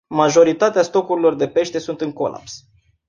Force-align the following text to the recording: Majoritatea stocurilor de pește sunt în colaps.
Majoritatea 0.09 0.81
stocurilor 0.81 1.35
de 1.35 1.47
pește 1.47 1.79
sunt 1.79 2.01
în 2.01 2.13
colaps. 2.13 2.63